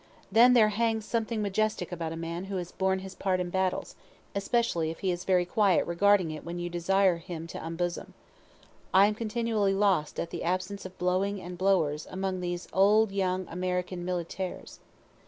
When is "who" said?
2.45-2.55